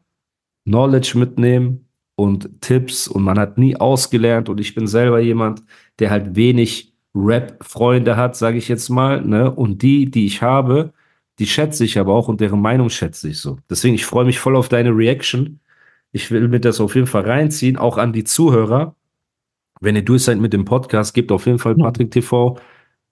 Knowledge 0.64 1.18
mitnehmen 1.18 1.88
und 2.16 2.60
Tipps 2.60 3.08
und 3.08 3.22
man 3.22 3.38
hat 3.38 3.58
nie 3.58 3.76
ausgelernt 3.76 4.48
und 4.48 4.60
ich 4.60 4.74
bin 4.74 4.86
selber 4.86 5.20
jemand, 5.20 5.64
der 5.98 6.10
halt 6.10 6.36
wenig 6.36 6.93
Rap-Freunde 7.14 8.16
hat, 8.16 8.36
sage 8.36 8.58
ich 8.58 8.68
jetzt 8.68 8.88
mal, 8.88 9.22
ne? 9.22 9.50
Und 9.50 9.82
die, 9.82 10.10
die 10.10 10.26
ich 10.26 10.42
habe, 10.42 10.92
die 11.38 11.46
schätze 11.46 11.84
ich 11.84 11.98
aber 11.98 12.12
auch 12.14 12.28
und 12.28 12.40
deren 12.40 12.60
Meinung 12.60 12.90
schätze 12.90 13.28
ich 13.28 13.38
so. 13.38 13.58
Deswegen, 13.70 13.94
ich 13.94 14.04
freue 14.04 14.24
mich 14.24 14.38
voll 14.38 14.56
auf 14.56 14.68
deine 14.68 14.90
Reaction. 14.90 15.60
Ich 16.12 16.30
will 16.30 16.48
mir 16.48 16.60
das 16.60 16.80
auf 16.80 16.94
jeden 16.94 17.06
Fall 17.06 17.22
reinziehen, 17.24 17.76
auch 17.76 17.98
an 17.98 18.12
die 18.12 18.24
Zuhörer. 18.24 18.94
Wenn 19.80 19.96
ihr 19.96 20.02
durch 20.04 20.22
seid 20.24 20.38
mit 20.38 20.52
dem 20.52 20.64
Podcast, 20.64 21.14
gebt 21.14 21.32
auf 21.32 21.46
jeden 21.46 21.58
Fall 21.58 21.74
Patrick 21.74 22.10
TV 22.10 22.58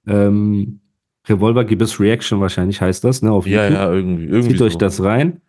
ähm, 0.07 0.81
Revolver 1.29 1.65
Gebiss 1.65 2.01
Reaction 2.01 2.41
wahrscheinlich 2.41 2.81
heißt 2.81 3.05
das, 3.05 3.23
ne? 3.23 3.31
Auf 3.31 3.47
Ja, 3.47 3.65
YouTube. 3.65 3.79
ja, 3.79 3.93
irgendwie. 3.93 4.25
irgendwie 4.25 4.49
Zieht 4.51 4.59
so. 4.59 4.65
euch 4.65 4.79
das 4.79 5.03
rein. 5.03 5.41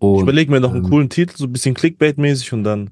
Ich 0.00 0.02
Und, 0.04 0.22
überlege 0.22 0.50
mir 0.50 0.60
noch 0.60 0.72
einen 0.74 0.84
ähm, 0.84 0.90
coolen 0.90 1.08
Titel, 1.10 1.36
so 1.36 1.44
ein 1.44 1.52
bisschen 1.52 1.74
Clickbait-mäßig 1.74 2.52
und 2.54 2.64
dann. 2.64 2.90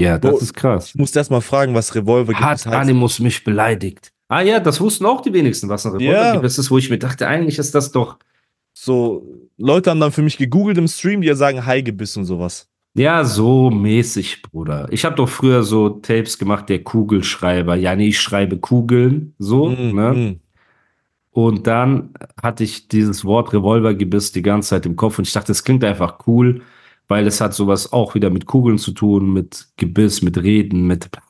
Ja, 0.00 0.18
das 0.18 0.30
Bro, 0.30 0.38
ist 0.38 0.54
krass. 0.54 0.88
Ich 0.90 0.94
muss 0.94 1.14
erst 1.16 1.30
mal 1.30 1.40
fragen, 1.40 1.74
was 1.74 1.94
Revolver 1.94 2.32
Hat 2.34 2.64
heißt. 2.64 2.66
Animus 2.68 3.18
mich 3.18 3.42
beleidigt. 3.44 4.12
Ah 4.28 4.42
ja, 4.42 4.60
das 4.60 4.80
wussten 4.80 5.06
auch 5.06 5.20
die 5.22 5.32
wenigsten, 5.32 5.68
was 5.68 5.86
ein 5.86 5.92
Revolver 5.92 6.26
Ja. 6.26 6.32
Gebiss 6.32 6.58
ist, 6.58 6.70
wo 6.70 6.78
ich 6.78 6.90
mir 6.90 6.98
dachte, 6.98 7.26
eigentlich 7.26 7.58
ist 7.58 7.74
das 7.74 7.92
doch 7.92 8.18
So, 8.74 9.26
Leute 9.58 9.90
haben 9.90 10.00
dann 10.00 10.12
für 10.12 10.22
mich 10.22 10.38
gegoogelt 10.38 10.78
im 10.78 10.88
Stream, 10.88 11.20
die 11.22 11.28
ja 11.28 11.34
sagen 11.36 11.66
Haigebiss 11.66 12.16
und 12.16 12.24
sowas. 12.26 12.68
Ja, 12.94 13.24
so 13.24 13.70
mäßig, 13.70 14.42
Bruder. 14.42 14.88
Ich 14.90 15.04
habe 15.04 15.14
doch 15.16 15.28
früher 15.28 15.62
so 15.62 15.88
Tapes 15.90 16.38
gemacht, 16.38 16.68
der 16.68 16.82
Kugelschreiber. 16.82 17.76
Ja, 17.76 17.94
nee, 17.96 18.08
ich 18.08 18.20
schreibe 18.20 18.58
Kugeln, 18.58 19.34
so, 19.38 19.70
Mm, 19.70 19.94
ne? 19.94 20.12
mm. 20.14 20.40
Und 21.30 21.66
dann 21.66 22.10
hatte 22.42 22.64
ich 22.64 22.88
dieses 22.88 23.24
Wort 23.24 23.52
Revolvergebiss 23.52 24.32
die 24.32 24.42
ganze 24.42 24.70
Zeit 24.70 24.86
im 24.86 24.96
Kopf 24.96 25.18
und 25.18 25.26
ich 25.26 25.32
dachte, 25.32 25.52
es 25.52 25.62
klingt 25.64 25.84
einfach 25.84 26.18
cool, 26.26 26.62
weil 27.08 27.26
es 27.26 27.40
hat 27.40 27.54
sowas 27.54 27.92
auch 27.92 28.14
wieder 28.14 28.30
mit 28.30 28.46
Kugeln 28.46 28.78
zu 28.78 28.92
tun, 28.92 29.32
mit 29.32 29.68
Gebiss, 29.76 30.22
mit 30.22 30.38
Reden, 30.38 30.86
mit 30.86 31.10
bla, 31.12 31.22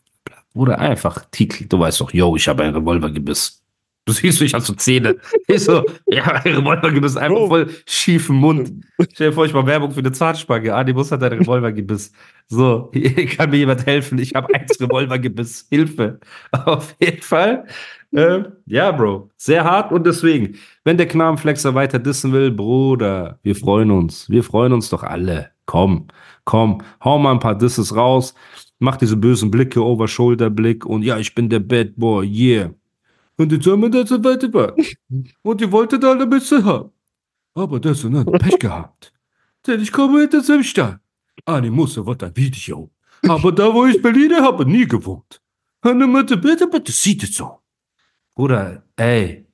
Oder 0.59 0.81
einfach 0.81 1.25
Titel. 1.31 1.67
Du 1.69 1.79
weißt 1.79 2.01
doch, 2.01 2.13
yo, 2.13 2.35
ich 2.35 2.49
habe 2.49 2.65
ein 2.65 2.75
Revolvergebiss. 2.75 3.63
Du 4.05 4.13
siehst, 4.13 4.43
ich 4.43 4.55
habe 4.55 4.65
so 4.65 4.73
Zähne. 4.73 5.17
Ich 5.47 5.63
so, 5.63 5.85
ja, 6.07 6.25
ein 6.25 6.53
Revolvergebiss, 6.53 7.17
einfach 7.17 7.37
Bro. 7.37 7.47
voll 7.47 7.71
schiefen 7.87 8.35
Mund. 8.35 8.73
Stell 9.13 9.29
dir 9.29 9.33
vor, 9.33 9.47
ich 9.47 9.53
mache 9.55 9.67
Werbung 9.67 9.93
für 9.93 10.01
eine 10.01 10.11
Zahnspange. 10.11 10.75
Animus 10.75 11.13
hat 11.13 11.23
ein 11.23 11.35
Revolvergebiss. 11.35 12.11
So, 12.49 12.91
hier 12.95 13.27
kann 13.27 13.51
mir 13.51 13.59
jemand 13.59 13.87
helfen? 13.87 14.19
Ich 14.19 14.35
habe 14.35 14.53
eins 14.53 14.81
Revolvergebiss. 14.81 15.67
Hilfe. 15.71 16.19
Auf 16.51 16.97
jeden 16.99 17.23
Fall. 17.23 17.65
Ähm, 18.13 18.49
ja, 18.67 18.91
Bro. 18.91 19.31
Sehr 19.37 19.63
hart 19.63 19.93
und 19.93 20.05
deswegen, 20.05 20.59
wenn 20.83 20.97
der 20.97 21.07
Knabenflexer 21.07 21.77
weiter 21.77 22.01
dissen 22.01 22.33
will, 22.33 22.51
Bruder, 22.51 23.39
wir 23.45 23.55
freuen 23.55 23.93
uns. 23.93 24.29
Wir 24.29 24.43
freuen 24.43 24.73
uns 24.73 24.91
doch 24.91 25.05
alle. 25.05 25.53
Komm, 25.67 26.09
komm, 26.45 26.83
hau 27.05 27.19
mal 27.19 27.31
ein 27.33 27.39
paar 27.39 27.57
Disses 27.57 27.95
raus. 27.95 28.35
Mach 28.79 28.97
diese 28.97 29.17
bösen 29.17 29.51
Blicke, 29.51 29.83
Over-Shoulder-Blick 29.83 30.87
und 30.87 31.03
ja, 31.03 31.19
ich 31.19 31.35
bin 31.35 31.49
der 31.49 31.61
Bad 31.61 31.97
Boy, 31.97 32.27
yeah. 32.27 32.71
Und 33.37 33.53
haben 33.67 33.83
wir 33.83 33.91
das 33.91 34.09
so 34.09 34.23
weiter 34.23 34.53
war. 34.53 34.75
Und 35.43 35.61
die 35.61 35.71
wollten 35.71 36.05
alle 36.05 36.25
ein 36.25 36.31
bisschen 36.31 36.65
haben. 36.65 36.91
Aber 37.55 37.79
das 37.79 38.03
hat 38.05 38.33
Pech 38.41 38.59
gehabt. 38.59 39.13
Denn 39.67 39.81
ich 39.81 39.93
komme 39.93 40.29
aus 40.33 40.47
dem 40.47 40.63
Stadt. 40.65 40.99
Animus 41.45 42.05
wird 42.05 42.25
ein 42.25 42.37
Video. 42.37 42.91
Aber 43.29 43.53
da, 43.53 43.73
wo 43.73 43.87
ich 43.87 44.03
Berlin 44.03 44.35
habe, 44.41 44.67
nie 44.67 44.87
gewohnt. 44.87 45.41
Und 45.83 46.01
dann 46.01 46.13
bitte, 46.13 46.37
bitte, 46.37 46.67
bitte, 46.67 46.91
sieht 46.91 47.23
es 47.23 47.37
so. 47.37 47.61
Oder, 48.35 48.83
ey, 48.97 49.47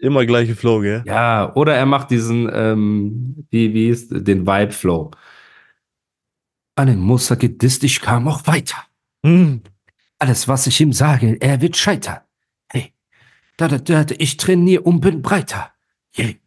Immer 0.00 0.24
gleiche 0.24 0.54
Flow, 0.54 0.80
gell? 0.80 1.02
ja, 1.06 1.54
oder 1.54 1.74
er 1.74 1.86
macht 1.86 2.10
diesen, 2.10 2.50
ähm, 2.52 3.44
wie, 3.50 3.74
wie 3.74 3.88
ist, 3.88 4.10
den 4.10 4.46
Vibe-Flow. 4.46 5.10
An 6.74 6.86
den 6.86 7.00
Muster 7.00 7.36
gedisst, 7.36 7.84
ich 7.84 8.00
kam 8.00 8.26
auch 8.28 8.46
weiter. 8.46 8.78
Mm. 9.22 9.56
Alles, 10.18 10.48
was 10.48 10.66
ich 10.66 10.80
ihm 10.80 10.92
sage, 10.92 11.36
er 11.40 11.60
wird 11.60 11.76
scheitern. 11.76 12.20
Hey, 12.68 12.92
da, 13.56 13.68
da, 13.68 13.78
da, 13.78 14.04
da, 14.04 14.14
ich 14.18 14.36
trainiere 14.36 14.82
und 14.82 15.00
bin 15.00 15.20
breiter. 15.20 15.70
Hey. 16.12 16.40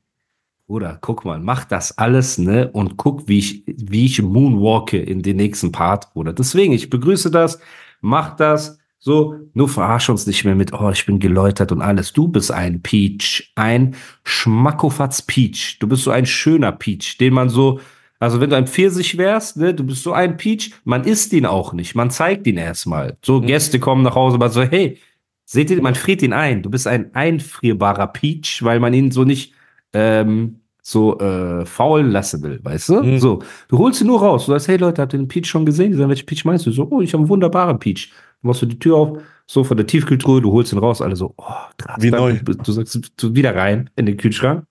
Bruder, 0.68 0.98
guck 1.00 1.26
mal, 1.26 1.40
mach 1.40 1.66
das 1.66 1.98
alles, 1.98 2.40
ne? 2.40 2.72
Und 2.72 2.98
guck, 2.98 3.28
wie 3.28 3.38
ich, 3.38 3.64
wie 3.68 4.06
ich 4.06 4.22
moonwalke 4.22 4.98
in 4.98 5.22
den 5.22 5.38
nächsten 5.38 5.72
Part, 5.72 6.12
Bruder. 6.14 6.34
Deswegen, 6.34 6.74
ich 6.74 6.90
begrüße 6.90 7.30
das, 7.30 7.60
mach 8.02 8.36
das, 8.36 8.80
so, 8.98 9.36
nur 9.54 9.70
verarsch 9.70 10.10
uns 10.10 10.26
nicht 10.26 10.46
mehr 10.46 10.56
mit, 10.56 10.74
oh, 10.74 10.90
ich 10.90 11.06
bin 11.06 11.20
geläutert 11.20 11.72
und 11.72 11.84
alles. 11.84 12.12
Du 12.12 12.28
bist 12.28 12.52
ein 12.52 12.82
Peach, 12.82 13.52
ein 13.54 13.96
Schmackofatz 14.24 15.22
Peach. 15.22 15.78
Du 15.80 15.88
bist 15.88 16.06
so 16.06 16.10
ein 16.10 16.26
schöner 16.26 16.72
Peach, 16.72 17.20
den 17.20 17.36
man 17.36 17.50
so 17.50 17.80
Also 18.20 18.40
wenn 18.42 18.50
du 18.50 18.56
ein 18.56 18.68
Pfirsich 18.68 19.18
wärst, 19.18 19.58
ne, 19.58 19.74
du 19.74 19.84
bist 19.84 20.04
so 20.04 20.14
ein 20.14 20.38
Peach, 20.38 20.72
man 20.84 21.04
isst 21.04 21.34
ihn 21.34 21.46
auch 21.46 21.74
nicht, 21.74 21.96
man 21.96 22.10
zeigt 22.12 22.48
ihn 22.48 22.58
erstmal. 22.58 23.18
So 23.24 23.42
Mhm. 23.42 23.48
Gäste 23.48 23.80
kommen 23.80 24.04
nach 24.04 24.16
Hause, 24.16 24.36
aber 24.36 24.50
so, 24.50 24.62
hey, 24.64 24.98
seht 25.46 25.70
ihr, 25.70 25.82
man 25.82 25.96
friert 25.96 26.22
ihn 26.22 26.34
ein. 26.34 26.64
Du 26.64 26.70
bist 26.70 26.88
ein 26.88 27.14
einfrierbarer 27.14 28.08
Peach, 28.08 28.64
weil 28.64 28.80
man 28.80 28.94
ihn 28.94 29.12
so 29.12 29.24
nicht 29.26 29.54
ähm, 29.94 30.62
so 30.82 31.18
äh, 31.20 31.66
faulen 31.66 32.12
lassen 32.12 32.42
will, 32.44 32.60
weißt 32.64 32.90
du? 32.90 33.04
Mhm. 33.04 33.20
So, 33.20 33.40
du 33.68 33.78
holst 33.80 34.02
ihn 34.02 34.08
nur 34.08 34.20
raus. 34.22 34.46
Du 34.46 34.52
sagst, 34.52 34.68
hey 34.68 34.78
Leute, 34.78 35.02
habt 35.02 35.14
ihr 35.14 35.20
den 35.20 35.28
Peach 35.28 35.48
schon 35.48 35.66
gesehen? 35.66 35.92
Die 35.92 35.98
sagen, 35.98 36.10
welche 36.10 36.26
Peach 36.26 36.46
meinst 36.46 36.66
du? 36.66 36.72
So, 36.72 36.88
oh, 36.90 37.02
ich 37.02 37.12
habe 37.14 37.22
einen 37.22 37.30
wunderbaren 37.30 37.80
Peach. 37.80 38.12
Dann 38.42 38.50
machst 38.50 38.62
du 38.62 38.66
die 38.68 38.80
Tür 38.80 38.96
auf, 38.96 39.18
so 39.48 39.64
von 39.64 39.78
der 39.78 39.88
Tiefkühltruhe, 39.88 40.42
du 40.42 40.52
holst 40.52 40.74
ihn 40.74 40.80
raus, 40.80 41.02
alle 41.02 41.16
so, 41.16 41.34
oh, 41.38 41.44
krass. 41.78 41.98
Wie 42.02 42.12
neu. 42.12 42.40
Du 42.44 42.72
sagst 42.72 43.14
du 43.18 43.36
wieder 43.36 43.56
rein 43.56 43.90
in 43.96 44.06
den 44.06 44.18
Kühlschrank. 44.18 44.66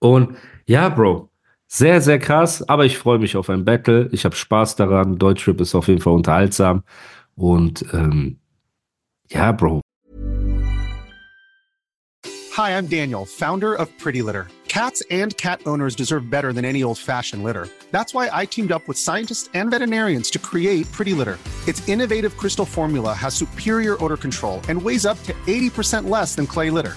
Und 0.00 0.36
ja, 0.66 0.88
Bro, 0.88 1.28
sehr, 1.74 2.02
sehr 2.02 2.18
krass, 2.18 2.68
aber 2.68 2.84
ich 2.84 2.98
freue 2.98 3.18
mich 3.18 3.34
auf 3.34 3.48
ein 3.48 3.64
Battle. 3.64 4.10
Ich 4.12 4.26
habe 4.26 4.36
Spaß 4.36 4.76
daran. 4.76 5.18
Deutschrap 5.18 5.58
ist 5.58 5.74
auf 5.74 5.88
jeden 5.88 6.02
Fall 6.02 6.12
unterhaltsam. 6.12 6.82
Und 7.34 7.86
ähm, 7.94 8.38
ja, 9.30 9.52
Bro. 9.52 9.80
Hi, 12.58 12.76
I'm 12.76 12.86
Daniel, 12.86 13.24
founder 13.24 13.72
of 13.72 13.88
Pretty 13.96 14.20
Litter. 14.20 14.48
Cats 14.68 15.02
and 15.10 15.34
cat 15.38 15.62
owners 15.64 15.96
deserve 15.96 16.28
better 16.28 16.52
than 16.52 16.66
any 16.66 16.82
old 16.84 16.98
fashioned 16.98 17.42
litter. 17.42 17.68
That's 17.90 18.12
why 18.12 18.28
I 18.30 18.44
teamed 18.44 18.70
up 18.70 18.86
with 18.86 18.98
scientists 18.98 19.48
and 19.54 19.70
veterinarians 19.70 20.30
to 20.32 20.38
create 20.38 20.90
Pretty 20.92 21.14
Litter. 21.14 21.38
Its 21.66 21.86
innovative 21.88 22.36
crystal 22.36 22.66
formula 22.66 23.14
has 23.14 23.34
superior 23.34 23.96
odor 24.04 24.18
control 24.18 24.60
and 24.68 24.82
weighs 24.82 25.06
up 25.06 25.22
to 25.22 25.32
80% 25.46 26.10
less 26.10 26.34
than 26.34 26.46
clay 26.46 26.68
litter. 26.68 26.96